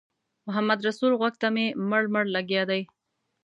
محمدرسول 0.47 1.11
غوږ 1.19 1.33
ته 1.41 1.47
مې 1.55 1.65
مړ 1.89 2.03
مړ 2.13 2.25
لګیا 2.35 2.63
دی. 2.69 2.81